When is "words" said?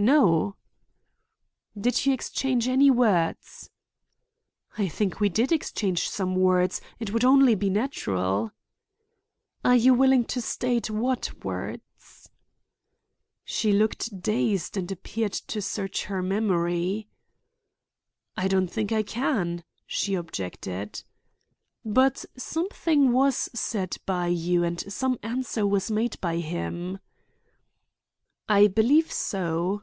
2.88-3.68, 6.36-6.80, 11.44-12.30